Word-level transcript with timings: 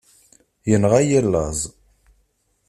Yenɣa-yi 0.69 1.19
laẓ. 1.23 1.59